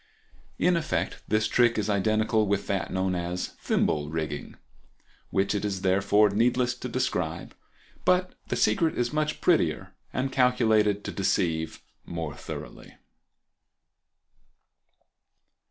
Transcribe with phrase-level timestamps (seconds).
[0.57, 4.55] In effect this trick is identical with that known as "Thimble Rigging,"
[5.29, 7.53] which it is therefore needless to describe,
[8.03, 12.95] but the secret is much prettier and calculated to deceive more thoroughly.